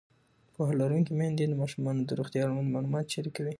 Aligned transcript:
پوهه 0.53 0.73
لرونکې 0.81 1.11
میندې 1.19 1.45
د 1.47 1.53
ماشومانو 1.61 2.01
د 2.05 2.11
روغتیا 2.19 2.41
اړوند 2.43 2.71
معلومات 2.73 3.05
شریکوي. 3.13 3.49